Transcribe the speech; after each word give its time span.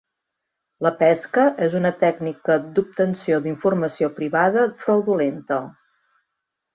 La 0.85 0.91
pesca 1.01 1.43
és 1.65 1.75
una 1.81 1.91
tècnica 1.99 2.55
d'obtenció 2.77 3.37
d'informació 3.43 4.09
privada 4.21 4.65
fraudulenta. 4.85 5.61